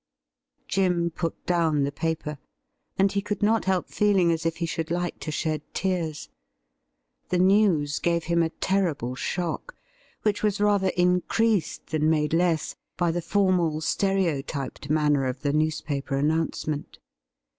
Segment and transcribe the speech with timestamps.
[0.67, 2.39] Jim put down the paper,
[2.97, 6.27] and he could not help feeling as if he should like to shed tears.
[7.29, 9.75] The news gave him a terrible shock,
[10.23, 16.15] which was rather increased than made less by the formal stereotyped manner of the newspaper
[16.15, 16.97] announcement.